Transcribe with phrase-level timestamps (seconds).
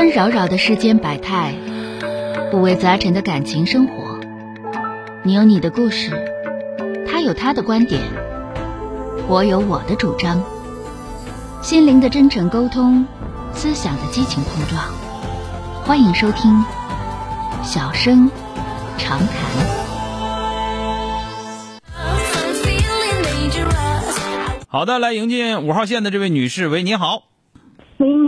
[0.00, 1.54] 纷扰扰的世间百态，
[2.54, 4.18] 五味杂陈的感情生活。
[5.22, 6.10] 你有你的故事，
[7.06, 8.00] 他有他的观点，
[9.28, 10.42] 我有我的主张。
[11.60, 13.04] 心灵的真诚沟通，
[13.52, 14.82] 思想的激情碰撞。
[15.84, 16.50] 欢迎收听
[17.62, 18.30] 《小声
[18.96, 19.28] 长谈》。
[24.66, 27.24] 好的，来迎接五号线的这位女士，喂，你好。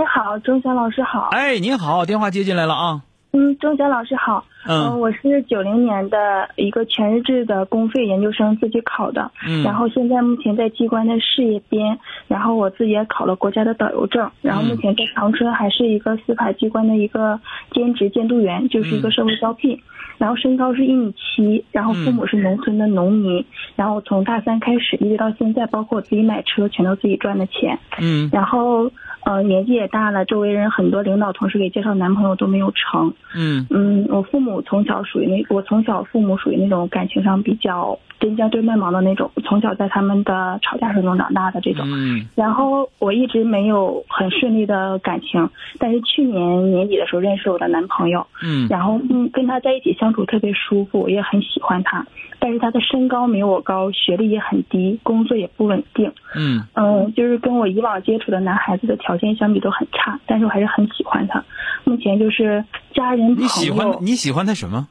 [0.00, 1.28] 喂，你好，钟晓老师好。
[1.32, 3.02] 哎，您好，电话接进来了啊。
[3.32, 4.42] 嗯，钟晓老师好。
[4.66, 9.30] 嗯我是九零年的一个全日制的公费研究生，自己考的。
[9.46, 17.38] 嗯然后现在目前在机关的事业编，然后我自己也考了国家的导游证，然后目前在长春还是一个司法机关的一个
[17.72, 19.78] 兼职监督员，就是一个社会招聘。
[20.16, 23.42] 然后身高是一米七，然后父母是农村的农民，
[23.74, 27.78] 然后从大三开始一直到现在，包括我自己买车，全都自己赚的钱。
[27.98, 28.90] 嗯然后
[29.24, 33.12] 呃年纪也大了，周围人很多领导同事给介绍男朋友都没有成。
[33.34, 41.86] 嗯嗯，我父母从小属于那，我从小父母属于那种感情上比较针尖对麦芒的那种，从小在他们的吵架声中长大的这种。
[41.88, 45.48] 嗯然后我一直没有很顺利的感情，
[45.78, 52.04] 但是去年年底的时候认识了我的男朋友，嗯然后嗯跟他在一起相处特别舒服，我也很喜欢他，
[52.38, 56.10] 但是他的身高没有我高，学历也很低，工作也不稳定。
[56.34, 61.44] 嗯嗯，就是跟我以往接触的男孩子的条件相比都很差，但是我还是很喜欢他。
[61.84, 64.88] 目前就是家人你喜欢你喜欢他什么？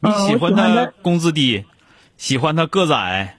[0.00, 1.64] 你嗯喜欢他工资低，
[2.16, 3.36] 喜欢他个子矮，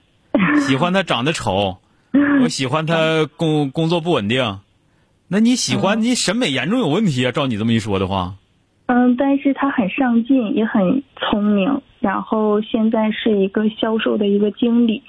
[0.66, 1.78] 喜欢他长得丑，
[2.42, 4.58] 我喜欢他工工作不稳定。
[5.28, 7.32] 那你喜欢你审美严重有问题啊？
[7.32, 8.34] 照你这么一说的话，
[8.86, 15.02] 嗯，但是他很上进，也很聪明，然后现在是一个销售的一个经理。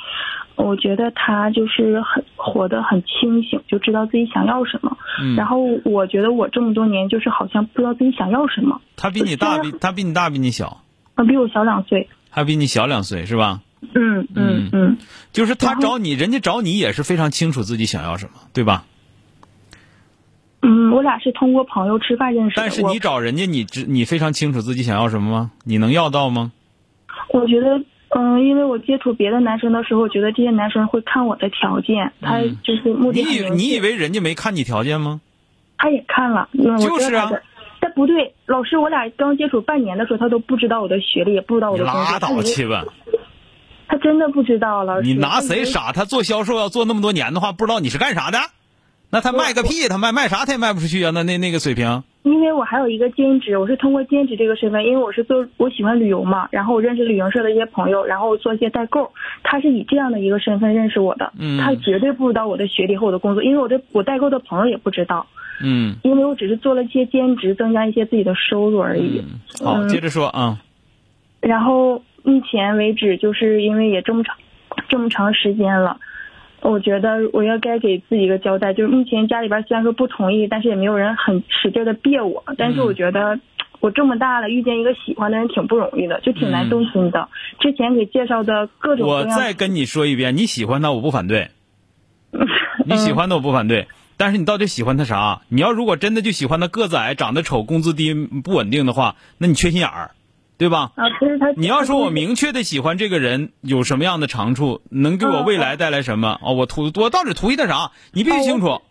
[0.56, 4.98] 我觉得他就是很活得很清醒，就知道自己想要什么。
[5.22, 8.82] 嗯然后我觉得我这么多年就是好像不知道自己想要什么。
[8.96, 10.82] 他比你大，比他比你大，比你小，
[11.16, 12.10] 啊，比我小两岁。
[12.30, 13.62] 还比你小两岁是吧？
[13.94, 14.98] 嗯嗯嗯，
[15.34, 18.86] 就是他找你，人家找你也是非常清楚自己想要什么，对吧？
[20.62, 22.62] 嗯，我俩是通过朋友吃饭认识的。
[22.62, 25.52] 但是你找人家，你知你非常清楚自己想要什么吗？
[25.66, 26.54] 你能要到吗？
[27.34, 27.84] 我觉得，
[28.16, 35.22] 嗯，因为我接触别的男生的时候，我觉得这些男生会看我的条件，他嗯就是目你以的很明确你以为人家没看你条件吗？
[35.78, 37.30] 他也看了，嗯，就是啊。
[37.80, 42.02] 但不对，老师，我俩刚接触半年的时候，他都不知道我的学历，也不知道我的工作。
[42.02, 42.86] 拉倒去吧！
[43.90, 45.02] 他真的不知道，了。
[45.02, 45.42] 你拿？
[45.42, 45.92] 谁傻？
[45.92, 48.38] 他做销售要做那么多年的话，不知道你是干啥的？
[49.10, 49.90] 那他卖个屁！
[49.90, 51.12] 他卖卖啥他也卖不出去啊！
[51.14, 59.12] 那那那个水平，因为我还有一个兼职，我是通过兼职这个身份，因为我是做我喜欢旅游嘛，然后我认识旅行社的一些朋友，然后做一些代购，
[59.44, 61.60] 他是以这样的一个身份认识我的，嗯。
[61.60, 65.28] 他绝对不知道我的学历和我的工作，因为我的我代购的朋友也不知道，
[65.62, 65.96] 嗯。
[66.04, 69.20] 因为我只是做了一些兼职，增加一些自己的收入而已。
[69.20, 69.90] 嗯，好，嗯。
[69.90, 70.58] 接着说啊，
[71.42, 74.38] 然后目前为止，就是因为也这么长
[74.88, 75.98] 这么长时间了，
[76.64, 78.74] 我觉得我要该给自己一个交代。
[78.74, 82.44] 就是目前家里边虽然说不同意，但是也没有人很使劲的别我。
[82.58, 83.40] 但是我觉得
[83.80, 87.28] 我这么大了，遇见一个喜欢的人挺不容易的，就挺难动心的。
[87.60, 91.50] 之前给介绍的各种各我，再跟你说一遍，你喜欢他我不反对，
[92.88, 95.42] 你喜欢他我不反对，但是你到底喜欢他啥？
[95.50, 100.12] 你要如果真的就喜欢他个子矮、长得丑、工资低、不稳定的话，那你缺心眼儿，
[100.64, 100.92] 对吧？
[100.96, 106.40] 啊，其实他你要说我明确的喜欢这个人有什么样的长处，能给我未来带来什么？
[106.42, 107.92] 哦，我图我到底图一他啥？
[108.14, 108.82] 你必须清楚。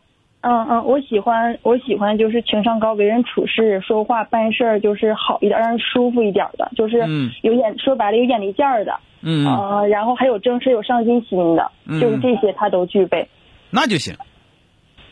[0.43, 8.93] 嗯嗯，我喜欢我喜欢就是情商高，为人处事、说话办事儿就是好一点，让人舒服一点的，就是嗯有眼、说白了有眼力见儿的。
[9.22, 13.28] 嗯，呃，然后还有正事有上进心的，嗯就是这些他都具备，
[13.71, 14.15] 那就行，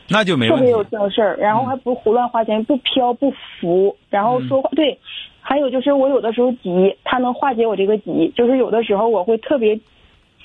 [0.09, 0.83] 那就没问特别有。
[0.83, 4.99] 正事儿，然后还不胡乱花钱，不飘不浮，然后说话、对，
[5.41, 9.79] 还有就是我有的时候急，他能化解我这个急，就是有的时候我会特别。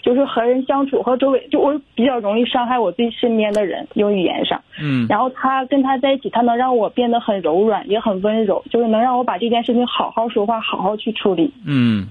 [0.03, 4.63] 就是和人相处和周围，就我比较容易伤害我自己身边的人，用语言上。
[4.81, 11.53] 嗯然后他跟他在一起，他能让我变得很柔软，也很温柔，就是能让我把这件事情好好说话，好好去处理。
[11.65, 12.07] 嗯，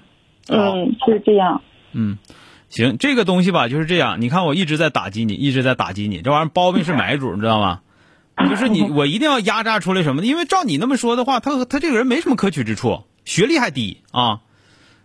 [0.49, 1.61] 好嗯，是这样。
[1.93, 2.17] 嗯，
[2.67, 4.19] 行，这个东西吧就是这样。
[4.19, 7.79] 你看我一直在打击你，一直在打击你，这玩意儿包庇是买主，你知道吗？
[8.49, 10.25] 就是你，我一定要压榨出来什么？
[10.25, 14.41] 因为照你那么说的话，他他这个人没什么可取之处，学历还低啊。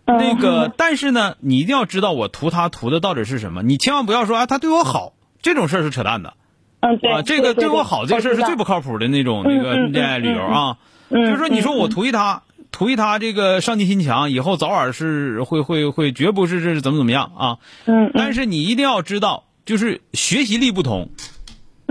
[0.05, 3.63] 那个，但是呢，你一定要知道我图他图的到底是什么。
[3.63, 6.33] 你千万不要说啊，他对我好，这种事儿是扯淡的
[6.81, 7.21] 嗯，对啊。
[7.21, 10.77] 这个对对我好这个事儿是最不靠谱的那种那个恋爱理由啊。
[11.09, 17.57] 嗯就是说，你说嗯我图一他，图一他这个上进心强，以后早晚是会会会，绝不是是怎么怎么样啊。
[17.85, 21.09] 嗯嗯但是你一定要知道，就是学习力不同，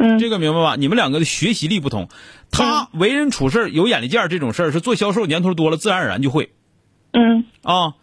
[0.02, 0.76] 嗯这个明白吧？
[0.76, 2.08] 你们两个的学习力不同，
[2.50, 6.52] 他为人处事有眼力见儿这种事儿是做销售年头多了，自然而然就会
[7.12, 7.94] 嗯啊。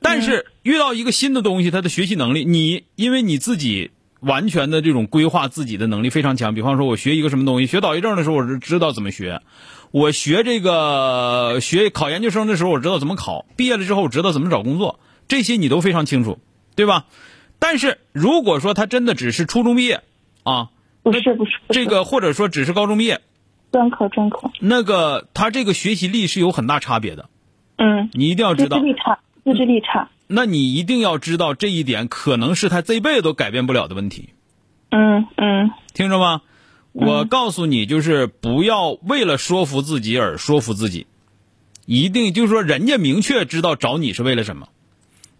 [0.00, 6.54] 但是遇到一个新的东西，他的学习能力，你因为你自己完全的这种规划自己的能力非常强。
[6.54, 9.40] 比方说，我学一个什么东西，学导游证的时候，我是知道怎么学；
[9.92, 14.98] 我学这个学考研究生的时候，我知道怎么考；毕业了之后，我知道怎么找工作，
[15.28, 16.40] 这些你都非常清楚，
[16.74, 17.06] 对吧？
[17.60, 20.02] 但是如果说他真的只是初中毕业
[20.42, 20.68] 啊，
[21.04, 23.20] 不是不是这个或者说只是高中毕业，
[23.70, 27.28] 专科专科，那个他这个学习力是有很大差别的，
[27.76, 28.78] 嗯，你一定要知道。
[28.78, 28.88] 自制。
[28.88, 34.30] 力差，自制力差，那你一定要知道这一点，可能是他这辈子都改变不了的问题，
[34.90, 35.70] 嗯嗯。
[35.92, 36.40] 听着吗？
[36.92, 41.06] 我告诉你，就是不要为了说服自己而说服自己，
[41.84, 44.68] 一定就是说，人家明确知道找你是为了什么，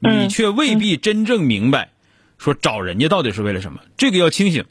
[0.00, 1.90] 你嗯却未必真正明白，
[2.37, 4.64] 说找人家到底是为了什么，这个要清醒。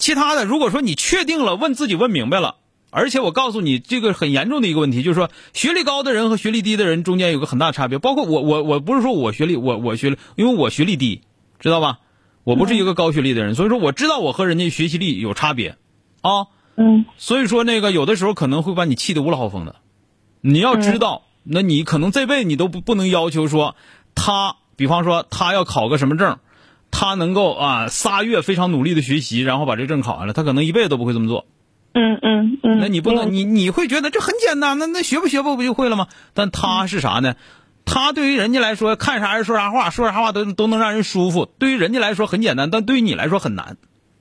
[0.00, 2.56] 其他的，如果说你确定了，问自己问明白了，
[2.90, 7.98] 而且我告诉你，这个很严重的一个问题，就是说学历高的人和学历低的人中间有个很大差别。
[8.00, 11.20] 包括我，我我不是说我学历，我我学历，因为我学历低，
[11.60, 12.00] 知道吧？
[12.42, 15.76] 我不是一个高学历的人，所以说我知道我和人家学习力有差别，
[16.22, 19.76] 啊，嗯所以说那个有的时候可能会把你气得无了豪风的。
[20.40, 23.76] 你要知道，那你可能这辈子你都不不能要求说
[24.14, 26.38] 他，比方说他要考个什么证，
[26.90, 31.46] 他能够啊仨月非常努力的学习，然后把这证考下来，他可能一辈子都不会这么做。
[31.92, 36.06] 嗯嗯嗯，那你不能，你你会觉得这很简单，那那学不学不不就会了吗？
[36.34, 37.34] 但他是啥呢？
[37.84, 41.46] 他对于人家来说，看啥人说啥话，说啥话都都能让人舒服。
[41.58, 43.76] 对于人家来说很简单，但对于你来说很难。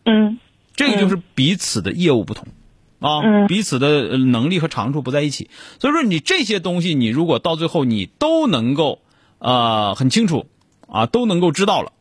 [0.06, 0.40] 嗯
[0.76, 2.48] 这个就是彼此的业务不同，
[3.00, 5.52] 啊，嗯彼此的呃能力和长处不在一起。
[5.80, 9.02] 所以说，你这些东西，你如果到最后你都能够
[9.38, 10.48] 呃很清楚
[10.88, 11.92] 啊，都能够知道了，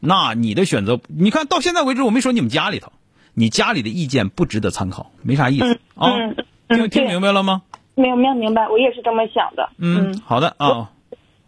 [0.00, 2.92] 那你的选择，你看到现在为止，我没说你们家里头，
[3.34, 6.12] 你家里的意见不值得参考，没啥意思嗯啊。
[6.16, 6.36] 嗯
[6.68, 7.62] 听听明白了吗？
[7.94, 9.70] 没有没有明白，我也是这么想的。
[9.78, 10.90] 嗯，好的啊。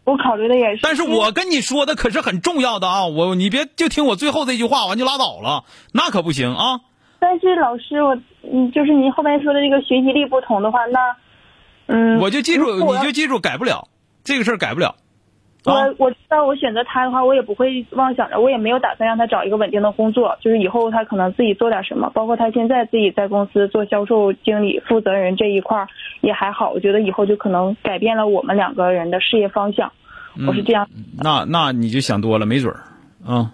[0.05, 0.81] 我考虑的也是。
[0.83, 6.81] 但是我跟你说的可是很重要的啊，我你别就听我最后这句话完就拉倒了，那可不行啊。
[7.19, 11.17] 但是老师，我嗯，就是您后面说的这个学习力不同的话，那
[11.87, 13.89] 嗯，我就记住，你就记住，改不了
[14.23, 14.95] 这个事儿，改不了。
[15.65, 25.89] 我啊，我知道我选择他的话，我也不会妄想着，我也没有打算让他找一个稳定的工作，就是以后他可能自己做点什么，包括他现在自己在公司做销售经理、负责人这一块儿
[26.21, 29.93] 也还好，我觉得以后就可能改变了我们两个人的事业方向，
[30.47, 30.89] 我是这样，
[31.23, 32.81] 那那你就想多了，没准儿
[33.27, 33.53] 啊，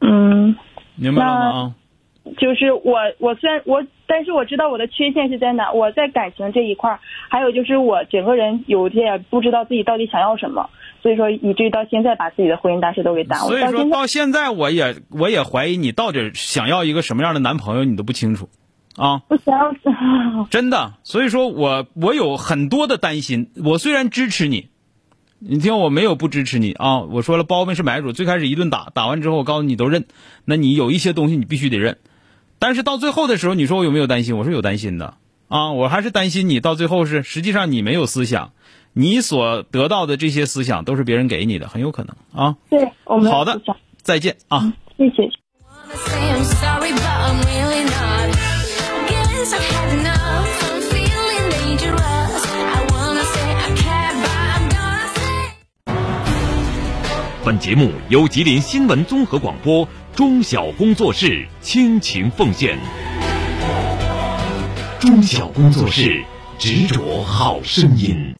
[0.00, 0.56] 嗯。
[0.96, 1.40] 明白了吗？
[1.50, 1.74] 啊，
[2.38, 5.72] 就是我，我虽然我，但是我知道我的缺陷是在哪。
[5.72, 10.70] 我在感情这一块儿，还有就是我整个人有点不知道自己到底想要什么，
[11.04, 13.48] 所以说以至于到现在把自己的婚姻大事都给耽误。
[13.50, 18.48] 所以说到现在，我也我也怀疑你到底想要一个什么样的男朋友，你都不清楚
[18.96, 19.74] 啊，我想要，
[20.48, 20.94] 真的。
[21.02, 23.50] 所以说我我有很多的担心。
[23.62, 24.70] 我虽然支持你，
[25.40, 27.00] 你听我没有不支持你啊。
[27.00, 30.06] 我说了，包庇是买主，最开始一顿打，打完之后我告诉你都认，
[30.46, 31.98] 那你有一些东西你必须得认。
[32.58, 34.38] 但是到最后的时候，你说我有没有担心？
[34.38, 35.18] 我是有担心的
[35.48, 38.52] 啊，我还是担心你到最后是实际上你没有思想，
[38.96, 42.56] 你所得到的这些思想都是别人给你的，很有可能啊。
[42.70, 43.60] 对我们好的，
[44.02, 44.72] 再见啊。
[44.96, 45.28] 谢谢。
[45.84, 48.30] wanna say I'm sorry, but I'm really not.
[49.08, 50.48] Guess I've had enough.
[50.64, 52.46] I'm feeling dangerous.
[52.46, 55.50] I wanna say I care, but I'm gonna say.
[57.44, 62.78] 本节目由吉林新闻综合广播中小工作室倾情奉献。
[65.00, 66.24] 中小工作室
[66.58, 68.32] 执着好声音。